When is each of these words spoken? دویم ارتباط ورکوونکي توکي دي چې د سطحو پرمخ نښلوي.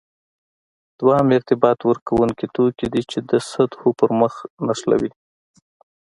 دویم 0.97 1.27
ارتباط 1.37 1.79
ورکوونکي 1.85 2.45
توکي 2.55 2.87
دي 2.93 3.01
چې 3.11 3.19
د 3.29 3.31
سطحو 3.51 3.89
پرمخ 3.99 4.33
نښلوي. 4.65 5.11